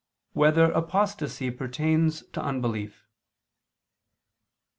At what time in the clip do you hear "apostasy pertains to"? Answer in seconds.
0.71-2.41